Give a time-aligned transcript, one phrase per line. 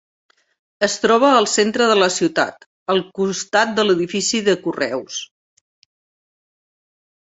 [0.85, 5.21] Es troba al centre de la ciutat al costat de l'edifici de correus.